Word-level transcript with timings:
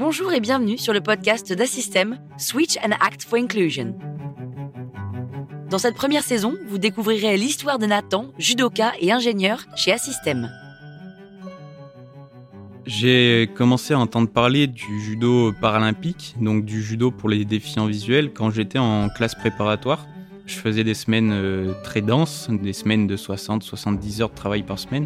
Bonjour 0.00 0.32
et 0.32 0.40
bienvenue 0.40 0.78
sur 0.78 0.94
le 0.94 1.02
podcast 1.02 1.52
d'Assystem 1.52 2.18
Switch 2.38 2.78
and 2.78 2.92
Act 3.02 3.22
for 3.22 3.38
Inclusion. 3.38 3.94
Dans 5.68 5.76
cette 5.76 5.94
première 5.94 6.22
saison, 6.22 6.54
vous 6.68 6.78
découvrirez 6.78 7.36
l'histoire 7.36 7.78
de 7.78 7.84
Nathan, 7.84 8.28
judoka 8.38 8.92
et 8.98 9.12
ingénieur 9.12 9.66
chez 9.76 9.92
Assystem. 9.92 10.50
J'ai 12.86 13.50
commencé 13.54 13.92
à 13.92 13.98
entendre 13.98 14.30
parler 14.30 14.68
du 14.68 15.02
judo 15.02 15.52
paralympique, 15.60 16.34
donc 16.40 16.64
du 16.64 16.82
judo 16.82 17.10
pour 17.10 17.28
les 17.28 17.44
défiants 17.44 17.84
visuels, 17.84 18.32
quand 18.32 18.50
j'étais 18.50 18.78
en 18.78 19.10
classe 19.10 19.34
préparatoire. 19.34 20.06
Je 20.46 20.54
faisais 20.54 20.82
des 20.82 20.94
semaines 20.94 21.30
euh, 21.30 21.74
très 21.84 22.00
denses, 22.00 22.48
des 22.48 22.72
semaines 22.72 23.06
de 23.06 23.18
60-70 23.18 24.22
heures 24.22 24.30
de 24.30 24.34
travail 24.34 24.62
par 24.62 24.78
semaine. 24.78 25.04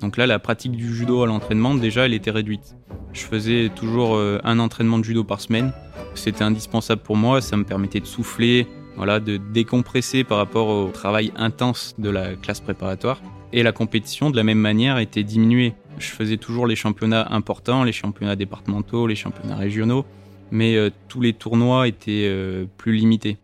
Donc 0.00 0.16
là, 0.16 0.26
la 0.26 0.40
pratique 0.40 0.72
du 0.72 0.92
judo 0.92 1.22
à 1.22 1.28
l'entraînement, 1.28 1.76
déjà, 1.76 2.06
elle 2.06 2.14
était 2.14 2.32
réduite. 2.32 2.74
Je 3.12 3.24
faisais 3.24 3.70
toujours 3.74 4.16
euh, 4.16 4.38
un 4.42 4.58
entraînement 4.58 4.98
de 4.98 5.04
judo 5.04 5.22
par 5.22 5.40
semaine. 5.40 5.72
C'était 6.14 6.44
indispensable 6.44 7.02
pour 7.02 7.16
moi, 7.16 7.40
ça 7.40 7.56
me 7.56 7.64
permettait 7.64 8.00
de 8.00 8.06
souffler, 8.06 8.66
voilà, 8.96 9.20
de 9.20 9.36
décompresser 9.36 10.24
par 10.24 10.38
rapport 10.38 10.68
au 10.68 10.90
travail 10.90 11.32
intense 11.36 11.94
de 11.98 12.08
la 12.08 12.34
classe 12.36 12.60
préparatoire. 12.60 13.20
Et 13.52 13.62
la 13.62 13.72
compétition, 13.72 14.30
de 14.30 14.36
la 14.36 14.44
même 14.44 14.58
manière, 14.58 14.98
était 14.98 15.24
diminuée. 15.24 15.74
Je 15.98 16.08
faisais 16.08 16.38
toujours 16.38 16.66
les 16.66 16.76
championnats 16.76 17.26
importants, 17.30 17.84
les 17.84 17.92
championnats 17.92 18.36
départementaux, 18.36 19.06
les 19.06 19.14
championnats 19.14 19.56
régionaux, 19.56 20.06
mais 20.50 20.76
euh, 20.76 20.88
tous 21.08 21.20
les 21.20 21.34
tournois 21.34 21.88
étaient 21.88 22.26
euh, 22.28 22.64
plus 22.78 22.94
limités. 22.94 23.36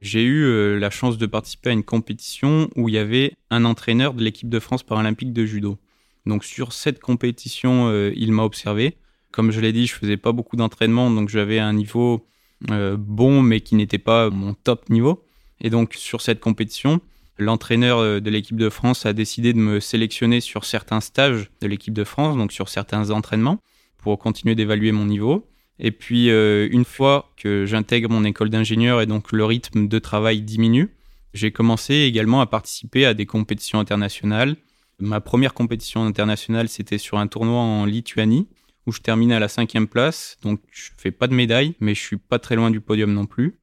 J'ai 0.00 0.22
eu 0.22 0.78
la 0.78 0.90
chance 0.90 1.16
de 1.16 1.24
participer 1.24 1.70
à 1.70 1.72
une 1.72 1.82
compétition 1.82 2.68
où 2.76 2.90
il 2.90 2.94
y 2.94 2.98
avait 2.98 3.32
un 3.48 3.64
entraîneur 3.64 4.12
de 4.12 4.22
l'équipe 4.22 4.50
de 4.50 4.60
France 4.60 4.82
paralympique 4.82 5.32
de 5.32 5.46
judo. 5.46 5.78
Donc 6.26 6.44
sur 6.44 6.72
cette 6.72 7.00
compétition, 7.00 7.88
euh, 7.88 8.12
il 8.16 8.32
m'a 8.32 8.44
observé. 8.44 8.96
Comme 9.32 9.50
je 9.50 9.60
l'ai 9.60 9.72
dit, 9.72 9.86
je 9.86 9.94
faisais 9.94 10.16
pas 10.16 10.32
beaucoup 10.32 10.56
d'entraînement, 10.56 11.10
donc 11.10 11.28
j'avais 11.28 11.58
un 11.58 11.72
niveau 11.72 12.26
euh, 12.70 12.96
bon, 12.98 13.42
mais 13.42 13.60
qui 13.60 13.74
n'était 13.74 13.98
pas 13.98 14.30
mon 14.30 14.54
top 14.54 14.88
niveau. 14.90 15.24
Et 15.60 15.70
donc 15.70 15.94
sur 15.94 16.20
cette 16.20 16.40
compétition, 16.40 17.00
l'entraîneur 17.38 18.20
de 18.20 18.30
l'équipe 18.30 18.56
de 18.56 18.70
France 18.70 19.06
a 19.06 19.12
décidé 19.12 19.52
de 19.52 19.58
me 19.58 19.80
sélectionner 19.80 20.40
sur 20.40 20.64
certains 20.64 21.00
stages 21.00 21.50
de 21.60 21.66
l'équipe 21.66 21.94
de 21.94 22.04
France, 22.04 22.36
donc 22.36 22.52
sur 22.52 22.68
certains 22.68 23.10
entraînements, 23.10 23.58
pour 23.98 24.18
continuer 24.18 24.54
d'évaluer 24.54 24.92
mon 24.92 25.06
niveau. 25.06 25.46
Et 25.78 25.90
puis, 25.90 26.30
euh, 26.30 26.68
une 26.70 26.84
fois 26.84 27.32
que 27.36 27.66
j'intègre 27.66 28.10
mon 28.10 28.24
école 28.24 28.50
d'ingénieur 28.50 29.00
et 29.00 29.06
donc 29.06 29.32
le 29.32 29.44
rythme 29.44 29.88
de 29.88 29.98
travail 29.98 30.42
diminue, 30.42 30.90
j'ai 31.32 31.50
commencé 31.50 31.94
également 31.94 32.40
à 32.40 32.46
participer 32.46 33.06
à 33.06 33.14
des 33.14 33.26
compétitions 33.26 33.80
internationales. 33.80 34.56
Ma 34.98 35.20
première 35.20 35.54
compétition 35.54 36.04
internationale, 36.04 36.68
c'était 36.68 36.98
sur 36.98 37.18
un 37.18 37.26
tournoi 37.26 37.58
en 37.58 37.84
Lituanie, 37.84 38.46
où 38.86 38.92
je 38.92 39.00
terminais 39.00 39.34
à 39.34 39.40
la 39.40 39.48
cinquième 39.48 39.88
place. 39.88 40.36
Donc, 40.42 40.60
je 40.70 40.90
fais 40.96 41.10
pas 41.10 41.26
de 41.26 41.34
médaille, 41.34 41.74
mais 41.80 41.94
je 41.94 42.00
suis 42.00 42.16
pas 42.16 42.38
très 42.38 42.56
loin 42.56 42.70
du 42.70 42.80
podium 42.80 43.12
non 43.12 43.26
plus. 43.26 43.58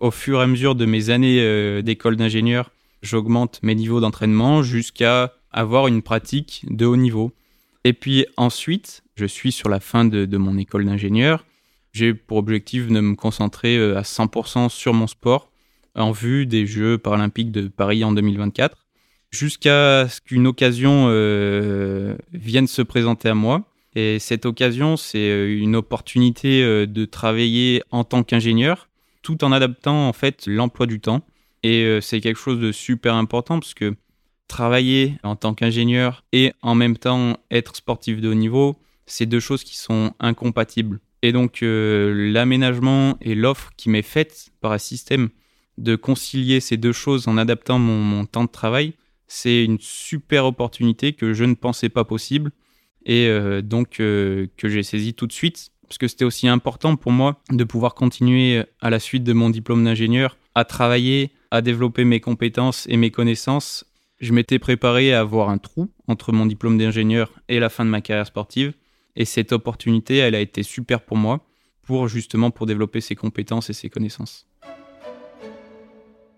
Au 0.00 0.10
fur 0.10 0.40
et 0.40 0.42
à 0.42 0.46
mesure 0.46 0.74
de 0.74 0.84
mes 0.84 1.10
années 1.10 1.40
euh, 1.40 1.82
d'école 1.82 2.16
d'ingénieur, 2.16 2.72
j'augmente 3.02 3.60
mes 3.62 3.76
niveaux 3.76 4.00
d'entraînement 4.00 4.62
jusqu'à 4.62 5.34
avoir 5.52 5.86
une 5.86 6.02
pratique 6.02 6.64
de 6.68 6.86
haut 6.86 6.96
niveau. 6.96 7.32
Et 7.84 7.92
puis 7.92 8.26
ensuite, 8.36 9.02
je 9.14 9.26
suis 9.26 9.52
sur 9.52 9.68
la 9.68 9.78
fin 9.78 10.04
de, 10.04 10.36
mon 10.36 10.58
école 10.58 10.86
d'ingénieur. 10.86 11.44
J'ai 11.92 12.14
pour 12.14 12.38
objectif 12.38 12.88
de 12.88 13.00
me 13.00 13.14
concentrer 13.14 13.76
euh, 13.76 13.98
à 13.98 14.02
100% 14.02 14.68
sur 14.70 14.94
mon 14.94 15.06
sport 15.06 15.50
en 15.94 16.10
vue 16.10 16.46
des 16.46 16.66
Jeux 16.66 16.96
paralympiques 16.98 17.52
de 17.52 17.68
Paris 17.68 18.02
en 18.02 18.12
2024, 18.12 18.81
jusqu'à 19.32 20.08
ce 20.08 20.20
qu'une 20.20 20.46
occasion 20.46 21.06
euh, 21.08 22.16
vienne 22.32 22.68
se 22.68 22.82
présenter 22.82 23.28
à 23.28 23.34
moi. 23.34 23.64
Et 23.94 24.18
cette 24.18 24.46
occasion, 24.46 24.96
c'est 24.96 25.30
euh, 25.30 25.58
une 25.58 25.74
opportunité 25.74 26.86
de 26.86 27.04
travailler 27.04 27.82
en 27.90 28.04
tant 28.04 28.22
qu'ingénieur, 28.22 28.88
tout 29.22 29.44
en 29.44 29.50
adaptant 29.50 30.08
en 30.08 30.12
fait 30.12 30.44
l'emploi 30.46 30.86
du 30.86 31.00
temps. 31.00 31.22
Et 31.64 32.00
c'est 32.00 32.20
quelque 32.20 32.40
chose 32.40 32.58
de 32.58 32.72
super 32.72 33.14
important 33.14 33.60
parce 33.60 33.74
que 33.74 33.94
travailler 34.48 35.14
en 35.22 35.36
tant 35.36 35.54
qu'ingénieur 35.54 36.24
et 36.32 36.52
en 36.60 36.74
même 36.74 36.96
temps 36.96 37.38
être 37.52 37.76
sportif 37.76 38.20
de 38.20 38.28
haut 38.28 38.34
niveau, 38.34 38.76
c'est 39.06 39.26
deux 39.26 39.40
choses 39.40 39.62
qui 39.62 39.76
sont 39.76 40.12
incompatibles. 40.18 41.00
Et 41.22 41.32
donc 41.32 41.62
euh, 41.62 42.32
l'aménagement 42.32 43.16
et 43.20 43.34
l'offre 43.34 43.70
qui 43.76 43.88
m'est 43.88 44.02
faite 44.02 44.50
par 44.60 44.72
un 44.72 44.78
système 44.78 45.30
de 45.78 45.96
concilier 45.96 46.60
ces 46.60 46.76
deux 46.76 46.92
choses 46.92 47.28
en 47.28 47.38
adaptant 47.38 47.78
mon, 47.78 48.26
temps 48.26 48.44
de 48.44 48.50
travail, 48.50 48.92
c'est 49.34 49.64
une 49.64 49.78
super 49.80 50.44
opportunité 50.44 51.14
que 51.14 51.32
je 51.32 51.44
ne 51.44 51.54
pensais 51.54 51.88
pas 51.88 52.04
possible 52.04 52.52
et 53.04 53.26
euh, 53.26 53.62
donc 53.62 53.98
euh, 54.00 54.46
que 54.56 54.68
j'ai 54.68 54.82
saisi 54.82 55.14
tout 55.14 55.26
de 55.26 55.32
suite 55.32 55.70
parce 55.88 55.98
que 55.98 56.06
c'était 56.06 56.24
aussi 56.24 56.48
important 56.48 56.96
pour 56.96 57.12
moi 57.12 57.40
de 57.50 57.64
pouvoir 57.64 57.94
continuer 57.94 58.62
à 58.80 58.90
la 58.90 58.98
suite 58.98 59.24
de 59.24 59.32
mon 59.32 59.50
diplôme 59.50 59.84
d'ingénieur 59.84 60.36
à 60.54 60.64
travailler, 60.64 61.30
à 61.50 61.62
développer 61.62 62.04
mes 62.04 62.20
compétences 62.20 62.86
et 62.88 62.96
mes 62.96 63.10
connaissances 63.10 63.84
je 64.22 64.32
m'étais 64.32 64.60
préparé 64.60 65.12
à 65.12 65.20
avoir 65.20 65.48
un 65.48 65.58
trou 65.58 65.90
entre 66.06 66.32
mon 66.32 66.46
diplôme 66.46 66.78
d'ingénieur 66.78 67.32
et 67.48 67.58
la 67.58 67.68
fin 67.68 67.84
de 67.84 67.90
ma 67.90 68.00
carrière 68.00 68.28
sportive. 68.28 68.72
Et 69.16 69.24
cette 69.24 69.50
opportunité, 69.50 70.18
elle 70.18 70.36
a 70.36 70.40
été 70.40 70.62
super 70.62 71.00
pour 71.00 71.16
moi, 71.16 71.44
pour 71.82 72.06
justement 72.06 72.52
pour 72.52 72.66
développer 72.66 73.00
ses 73.00 73.16
compétences 73.16 73.68
et 73.68 73.72
ses 73.72 73.90
connaissances. 73.90 74.46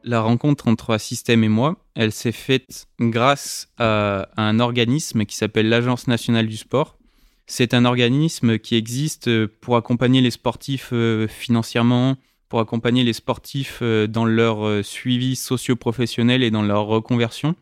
La 0.02 0.22
rencontre 0.22 0.66
entre 0.66 0.98
Système 0.98 1.44
et 1.44 1.48
moi, 1.50 1.83
elle 1.94 2.12
s'est 2.12 2.32
faite 2.32 2.86
grâce 3.00 3.68
à, 3.78 4.28
un 4.36 4.60
organisme 4.60 5.24
qui 5.24 5.36
s'appelle 5.36 5.68
l'Agence 5.68 6.08
nationale 6.08 6.46
du 6.46 6.56
sport. 6.56 6.98
C'est 7.46 7.74
un 7.74 7.84
organisme 7.84 8.58
qui 8.58 8.74
existe 8.74 9.46
pour 9.46 9.76
accompagner 9.76 10.20
les 10.20 10.30
sportifs 10.30 10.90
euh, 10.92 11.28
financièrement, 11.28 12.16
pour 12.48 12.60
accompagner 12.60 13.04
les 13.04 13.12
sportifs 13.12 13.80
euh, 13.82 14.06
dans 14.06 14.24
leur 14.24 14.66
euh, 14.66 14.82
suivi 14.82 15.36
socio-professionnel 15.36 16.42
et 16.42 16.50
dans 16.50 16.62
leur 16.62 16.86
reconversion. 16.86 17.54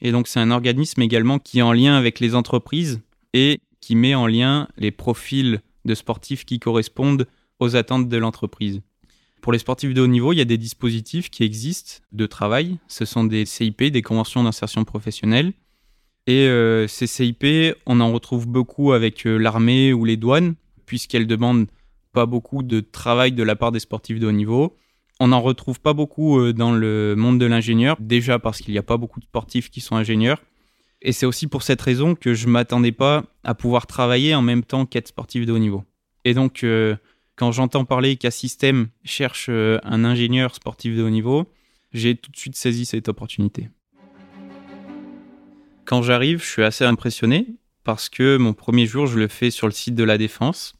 Et 0.00 0.12
donc 0.12 0.28
c'est 0.28 0.40
un 0.40 0.50
organisme 0.50 1.02
également 1.02 1.38
qui 1.38 1.60
est 1.60 1.62
en 1.62 1.72
lien 1.72 1.96
avec 1.96 2.20
les 2.20 2.34
entreprises 2.34 3.00
et 3.32 3.60
qui 3.80 3.94
met 3.94 4.14
en 4.14 4.26
lien 4.26 4.68
les 4.76 4.90
profils 4.90 5.60
de 5.84 5.94
sportifs 5.94 6.44
qui 6.44 6.58
correspondent 6.58 7.26
aux 7.60 7.76
attentes 7.76 8.08
de 8.08 8.16
l'entreprise. 8.16 8.82
Pour 9.48 9.54
les 9.54 9.60
sportifs 9.60 9.94
de 9.94 10.02
haut 10.02 10.06
niveau, 10.06 10.34
il 10.34 10.36
y 10.36 10.42
a 10.42 10.44
des 10.44 10.58
dispositifs 10.58 11.30
qui 11.30 11.42
existent 11.42 12.04
de 12.12 12.26
travail. 12.26 12.76
Ce 12.86 13.06
sont 13.06 13.24
des 13.24 13.46
CIP, 13.46 13.82
des 13.84 14.02
conventions 14.02 14.44
d'insertion 14.44 14.84
professionnelle. 14.84 15.54
Et 16.26 16.46
euh, 16.48 16.86
ces 16.86 17.06
CIP, 17.06 17.74
on 17.86 18.00
en 18.00 18.12
retrouve 18.12 18.46
beaucoup 18.46 18.92
avec 18.92 19.26
euh, 19.26 19.38
l'armée 19.38 19.94
ou 19.94 20.04
les 20.04 20.18
douanes, 20.18 20.54
puisqu'elles 20.84 21.26
demandent 21.26 21.66
pas 22.12 22.26
beaucoup 22.26 22.62
de 22.62 22.80
travail 22.80 23.32
de 23.32 23.42
la 23.42 23.56
part 23.56 23.72
des 23.72 23.80
sportifs 23.80 24.20
de 24.20 24.26
haut 24.26 24.32
niveau. 24.32 24.76
On 25.18 25.28
n'en 25.28 25.40
retrouve 25.40 25.80
pas 25.80 25.94
beaucoup 25.94 26.38
euh, 26.38 26.52
dans 26.52 26.72
le 26.72 27.14
monde 27.16 27.40
de 27.40 27.46
l'ingénieur, 27.46 27.96
déjà 28.00 28.38
parce 28.38 28.58
qu'il 28.58 28.72
n'y 28.72 28.78
a 28.78 28.82
pas 28.82 28.98
beaucoup 28.98 29.18
de 29.18 29.24
sportifs 29.24 29.70
qui 29.70 29.80
sont 29.80 29.96
ingénieurs. 29.96 30.42
Et 31.00 31.12
c'est 31.12 31.24
aussi 31.24 31.46
pour 31.46 31.62
cette 31.62 31.80
raison 31.80 32.14
que 32.14 32.34
je 32.34 32.48
m'attendais 32.48 32.92
pas 32.92 33.24
à 33.44 33.54
pouvoir 33.54 33.86
travailler 33.86 34.34
en 34.34 34.42
même 34.42 34.62
temps 34.62 34.84
qu'être 34.84 35.08
sportif 35.08 35.46
de 35.46 35.54
haut 35.54 35.58
niveau. 35.58 35.84
Et 36.26 36.34
donc, 36.34 36.66
quand 37.38 37.52
j'entends 37.52 37.84
parler 37.84 38.16
qu'un 38.16 38.30
système 38.30 38.88
cherche 39.04 39.46
euh, 39.48 39.78
un 39.84 40.04
ingénieur 40.04 40.54
sportif 40.54 40.96
de 40.96 41.02
haut 41.02 41.10
niveau, 41.10 41.50
j'ai 41.92 42.16
tout 42.16 42.30
de 42.30 42.36
suite 42.36 42.56
saisi 42.56 42.84
cette 42.84 43.08
opportunité. 43.08 43.68
Quand 45.84 46.02
j'arrive, 46.02 46.42
je 46.42 46.48
suis 46.48 46.64
assez 46.64 46.84
impressionné 46.84 47.46
parce 47.84 48.08
que 48.08 48.36
mon 48.36 48.52
premier 48.52 48.86
jour, 48.86 49.06
je 49.06 49.18
le 49.18 49.28
fais 49.28 49.50
sur 49.50 49.66
le 49.66 49.72
site 49.72 49.94
de 49.94 50.04
la 50.04 50.18
Défense 50.18 50.74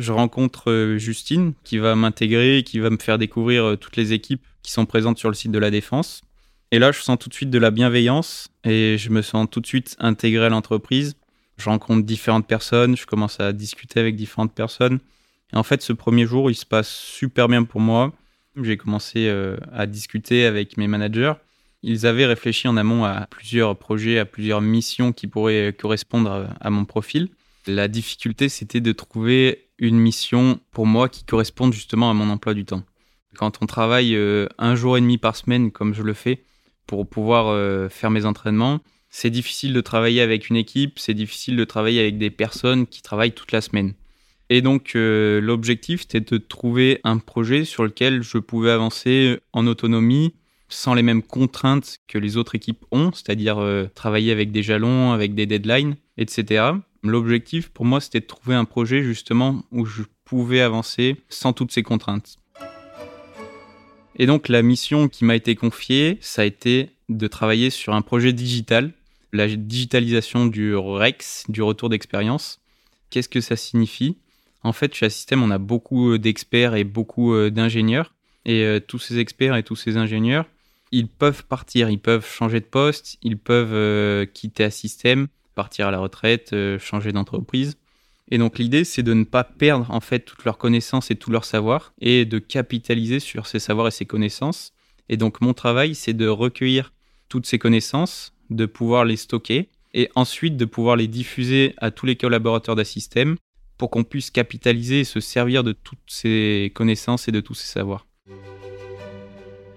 je 0.00 0.12
rencontre 0.12 0.70
euh, 0.70 0.98
Justine 0.98 1.52
qui 1.64 1.78
va 1.78 1.94
m'intégrer, 1.94 2.62
qui 2.64 2.78
va 2.78 2.90
me 2.90 2.96
faire 2.96 3.18
découvrir 3.18 3.64
euh, 3.64 3.76
toutes 3.76 3.96
les 3.96 4.12
équipes 4.12 4.44
qui 4.62 4.72
sont 4.72 4.86
présentes 4.86 5.18
sur 5.18 5.28
le 5.28 5.34
site 5.34 5.52
de 5.52 5.58
la 5.58 5.70
Défense. 5.70 6.22
Et 6.72 6.78
là, 6.78 6.92
je 6.92 7.00
sens 7.00 7.18
tout 7.18 7.28
de 7.28 7.34
suite 7.34 7.50
de 7.50 7.58
la 7.58 7.70
bienveillance 7.70 8.48
et 8.64 8.96
je 8.98 9.10
me 9.10 9.22
sens 9.22 9.48
tout 9.50 9.60
de 9.60 9.66
suite 9.66 9.96
intégré 9.98 10.46
à 10.46 10.48
l'entreprise. 10.48 11.14
Je 11.56 11.68
rencontre 11.68 12.06
différentes 12.06 12.46
personnes, 12.46 12.96
je 12.96 13.06
commence 13.06 13.40
à 13.40 13.52
discuter 13.52 14.00
avec 14.00 14.16
différentes 14.16 14.54
personnes. 14.54 15.00
Et 15.52 15.56
en 15.56 15.62
fait, 15.62 15.82
ce 15.82 15.92
premier 15.92 16.26
jour, 16.26 16.50
il 16.50 16.54
se 16.54 16.66
passe 16.66 16.88
super 16.88 17.48
bien 17.48 17.64
pour 17.64 17.80
moi. 17.80 18.12
J'ai 18.60 18.76
commencé 18.76 19.28
euh, 19.28 19.56
à 19.72 19.86
discuter 19.86 20.44
avec 20.44 20.76
mes 20.76 20.88
managers. 20.88 21.34
Ils 21.82 22.06
avaient 22.06 22.26
réfléchi 22.26 22.68
en 22.68 22.76
amont 22.76 23.04
à 23.04 23.26
plusieurs 23.30 23.76
projets, 23.76 24.18
à 24.18 24.24
plusieurs 24.24 24.60
missions 24.60 25.12
qui 25.12 25.26
pourraient 25.26 25.74
correspondre 25.78 26.48
à 26.60 26.70
mon 26.70 26.84
profil. 26.84 27.28
La 27.66 27.88
difficulté, 27.88 28.48
c'était 28.48 28.80
de 28.80 28.92
trouver 28.92 29.68
une 29.78 29.98
mission 29.98 30.60
pour 30.72 30.86
moi 30.86 31.08
qui 31.08 31.24
corresponde 31.24 31.72
justement 31.72 32.10
à 32.10 32.14
mon 32.14 32.28
emploi 32.28 32.54
du 32.54 32.64
temps. 32.64 32.82
Quand 33.36 33.62
on 33.62 33.66
travaille 33.66 34.14
euh, 34.14 34.46
un 34.58 34.74
jour 34.74 34.96
et 34.96 35.00
demi 35.00 35.18
par 35.18 35.36
semaine, 35.36 35.70
comme 35.70 35.94
je 35.94 36.02
le 36.02 36.14
fais, 36.14 36.44
pour 36.86 37.08
pouvoir 37.08 37.48
euh, 37.48 37.88
faire 37.88 38.10
mes 38.10 38.26
entraînements, 38.26 38.80
c'est 39.08 39.30
difficile 39.30 39.72
de 39.72 39.80
travailler 39.80 40.20
avec 40.20 40.50
une 40.50 40.56
équipe, 40.56 40.98
c'est 40.98 41.14
difficile 41.14 41.56
de 41.56 41.64
travailler 41.64 42.00
avec 42.00 42.18
des 42.18 42.30
personnes 42.30 42.86
qui 42.86 43.02
travaillent 43.02 43.32
toute 43.32 43.52
la 43.52 43.60
semaine. 43.60 43.94
Et 44.50 44.60
donc 44.60 44.92
euh, 44.94 45.40
l'objectif, 45.40 46.02
c'était 46.02 46.20
de 46.20 46.36
trouver 46.36 47.00
un 47.04 47.16
projet 47.18 47.64
sur 47.64 47.84
lequel 47.84 48.22
je 48.22 48.36
pouvais 48.36 48.72
avancer 48.72 49.38
en 49.52 49.66
autonomie, 49.66 50.34
sans 50.68 50.92
les 50.92 51.02
mêmes 51.02 51.22
contraintes 51.22 51.98
que 52.06 52.18
les 52.18 52.36
autres 52.36 52.54
équipes 52.54 52.84
ont, 52.90 53.10
c'est-à-dire 53.12 53.88
travailler 53.94 54.30
avec 54.32 54.52
des 54.52 54.62
jalons, 54.62 55.12
avec 55.12 55.34
des 55.34 55.46
deadlines, 55.46 55.96
etc. 56.18 56.72
L'objectif 57.02 57.70
pour 57.70 57.86
moi, 57.86 58.00
c'était 58.00 58.20
de 58.20 58.26
trouver 58.26 58.54
un 58.54 58.64
projet 58.64 59.02
justement 59.02 59.62
où 59.72 59.86
je 59.86 60.02
pouvais 60.24 60.60
avancer 60.60 61.16
sans 61.28 61.52
toutes 61.52 61.72
ces 61.72 61.82
contraintes. 61.82 62.36
Et 64.16 64.26
donc 64.26 64.48
la 64.48 64.62
mission 64.62 65.08
qui 65.08 65.24
m'a 65.24 65.34
été 65.34 65.54
confiée, 65.54 66.18
ça 66.20 66.42
a 66.42 66.44
été 66.44 66.90
de 67.08 67.26
travailler 67.26 67.70
sur 67.70 67.94
un 67.94 68.02
projet 68.02 68.32
digital, 68.32 68.92
la 69.32 69.48
digitalisation 69.48 70.46
du 70.46 70.76
REX, 70.76 71.44
du 71.48 71.62
retour 71.62 71.88
d'expérience. 71.88 72.60
Qu'est-ce 73.08 73.28
que 73.28 73.40
ça 73.40 73.56
signifie? 73.56 74.18
En 74.62 74.72
fait, 74.72 74.94
chez 74.94 75.06
Assystem, 75.06 75.42
on 75.42 75.50
a 75.50 75.58
beaucoup 75.58 76.18
d'experts 76.18 76.74
et 76.74 76.84
beaucoup 76.84 77.34
d'ingénieurs. 77.50 78.12
Et 78.44 78.64
euh, 78.64 78.80
tous 78.80 78.98
ces 78.98 79.18
experts 79.18 79.56
et 79.56 79.62
tous 79.62 79.76
ces 79.76 79.96
ingénieurs, 79.96 80.46
ils 80.92 81.08
peuvent 81.08 81.44
partir, 81.44 81.90
ils 81.90 82.00
peuvent 82.00 82.26
changer 82.26 82.60
de 82.60 82.64
poste, 82.64 83.18
ils 83.22 83.38
peuvent 83.38 83.74
euh, 83.74 84.26
quitter 84.26 84.64
un 84.64 84.70
système, 84.70 85.28
partir 85.54 85.88
à 85.88 85.90
la 85.90 85.98
retraite, 85.98 86.52
euh, 86.52 86.78
changer 86.78 87.12
d'entreprise. 87.12 87.76
Et 88.30 88.38
donc 88.38 88.58
l'idée, 88.58 88.84
c'est 88.84 89.02
de 89.02 89.12
ne 89.12 89.24
pas 89.24 89.44
perdre 89.44 89.90
en 89.90 90.00
fait 90.00 90.20
toutes 90.20 90.44
leurs 90.44 90.58
connaissances 90.58 91.10
et 91.10 91.16
tout 91.16 91.30
leur 91.30 91.44
savoir, 91.44 91.92
et 92.00 92.24
de 92.24 92.38
capitaliser 92.38 93.20
sur 93.20 93.46
ces 93.46 93.58
savoirs 93.58 93.88
et 93.88 93.92
ces 93.92 94.06
connaissances. 94.06 94.72
Et 95.08 95.16
donc 95.16 95.40
mon 95.40 95.52
travail, 95.52 95.94
c'est 95.94 96.12
de 96.14 96.28
recueillir 96.28 96.92
toutes 97.28 97.46
ces 97.46 97.58
connaissances, 97.58 98.32
de 98.50 98.66
pouvoir 98.66 99.04
les 99.04 99.16
stocker, 99.16 99.68
et 99.92 100.08
ensuite 100.14 100.56
de 100.56 100.64
pouvoir 100.64 100.94
les 100.94 101.08
diffuser 101.08 101.74
à 101.78 101.90
tous 101.90 102.06
les 102.06 102.14
collaborateurs 102.14 102.76
d'Assystem 102.76 103.36
pour 103.80 103.88
qu'on 103.88 104.04
puisse 104.04 104.30
capitaliser 104.30 105.00
et 105.00 105.04
se 105.04 105.20
servir 105.20 105.64
de 105.64 105.72
toutes 105.72 105.98
ces 106.06 106.70
connaissances 106.74 107.28
et 107.28 107.32
de 107.32 107.40
tous 107.40 107.54
ces 107.54 107.66
savoirs. 107.66 108.06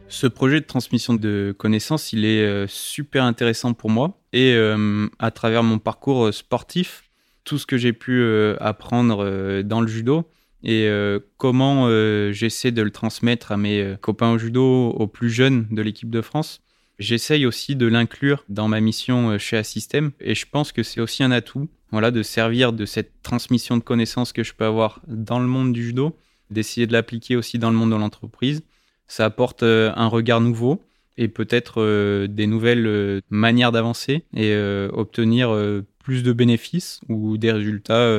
Ce 0.09 0.27
projet 0.27 0.59
de 0.59 0.65
transmission 0.65 1.13
de 1.13 1.55
connaissances, 1.57 2.11
il 2.11 2.25
est 2.25 2.45
euh, 2.45 2.67
super 2.67 3.23
intéressant 3.23 3.73
pour 3.73 3.89
moi. 3.89 4.19
Et 4.33 4.55
euh, 4.55 5.07
à 5.19 5.31
travers 5.31 5.63
mon 5.63 5.79
parcours 5.79 6.25
euh, 6.25 6.31
sportif, 6.33 7.09
tout 7.45 7.57
ce 7.57 7.65
que 7.65 7.77
j'ai 7.77 7.93
pu 7.93 8.21
apprendre 8.59 9.61
dans 9.63 9.79
le 9.81 9.87
judo 9.87 10.29
et 10.63 10.87
comment 11.35 11.89
j'essaie 12.31 12.71
de 12.71 12.81
le 12.81 12.89
transmettre 12.89 13.51
à 13.51 13.57
mes 13.57 13.97
copains 13.99 14.31
au 14.31 14.37
judo, 14.37 14.91
aux 14.91 15.07
plus 15.07 15.29
jeunes 15.29 15.67
de 15.69 15.81
l'équipe 15.81 16.09
de 16.09 16.21
France, 16.21 16.61
j'essaye 17.03 17.45
aussi 17.45 17.75
de 17.75 17.85
l'inclure 17.85 18.43
dans 18.49 18.67
ma 18.67 18.79
mission 18.79 19.37
chez 19.37 19.57
Assystem. 19.57 20.11
Et 20.19 20.33
je 20.33 20.45
pense 20.49 20.71
que 20.71 20.81
c'est 20.81 21.01
aussi 21.01 21.23
un 21.23 21.31
atout 21.31 21.69
voilà, 21.91 22.09
de 22.09 22.23
servir 22.23 22.73
de 22.73 22.85
cette 22.85 23.21
transmission 23.21 23.77
de 23.77 23.83
connaissances 23.83 24.33
que 24.33 24.43
je 24.43 24.53
peux 24.53 24.65
avoir 24.65 25.01
dans 25.07 25.39
le 25.39 25.47
monde 25.47 25.73
du 25.73 25.83
judo, 25.83 26.17
d'essayer 26.49 26.87
de 26.87 26.93
l'appliquer 26.93 27.35
aussi 27.35 27.59
dans 27.59 27.69
le 27.69 27.75
monde 27.75 27.91
de 27.91 27.95
l'entreprise 27.95 28.63
ça 29.07 29.25
apporte 29.25 29.63
euh, 29.63 29.91
un 29.95 30.07
regard 30.07 30.41
nouveau 30.41 30.81
et 31.17 31.27
peut-être 31.27 31.81
euh, 31.81 32.27
des 32.27 32.47
nouvelles 32.47 32.87
euh, 32.87 33.21
manières 33.29 33.71
d'avancer 33.71 34.25
et 34.35 34.55
obtenir 34.91 35.55
plus 36.03 36.23
de 36.23 36.33
bénéfices 36.33 37.01
ou 37.09 37.37
des 37.37 37.51
résultats 37.51 38.17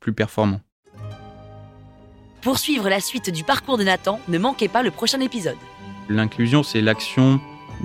plus 0.00 0.12
performants. 0.12 0.60
Pour 2.42 2.58
suivre 2.58 2.88
la 2.88 3.00
suite 3.00 3.30
du 3.30 3.44
parcours 3.44 3.78
de 3.78 3.84
Nathan, 3.84 4.18
ne 4.28 4.38
manquez 4.38 4.68
pas 4.68 4.82
le 4.82 4.90
prochain 4.90 5.20
épisode. 5.20 5.56
L'inclusion, 6.08 6.62
c'est 6.62 6.80
l'action 6.80 7.40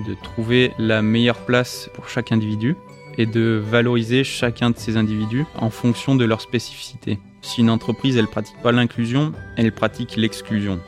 de 0.07 0.13
trouver 0.13 0.73
la 0.77 1.01
meilleure 1.01 1.45
place 1.45 1.89
pour 1.93 2.09
chaque 2.09 2.31
individu 2.31 2.75
et 3.17 3.25
de 3.25 3.61
valoriser 3.63 4.23
chacun 4.23 4.71
de 4.71 4.77
ces 4.77 4.97
individus 4.97 5.45
en 5.55 5.69
fonction 5.69 6.15
de 6.15 6.25
leur 6.25 6.41
spécificité. 6.41 7.19
Si 7.41 7.61
une 7.61 7.69
entreprise, 7.69 8.17
elle 8.17 8.27
pratique 8.27 8.61
pas 8.61 8.71
l'inclusion, 8.71 9.31
elle 9.55 9.71
pratique 9.71 10.15
l'exclusion. 10.15 10.79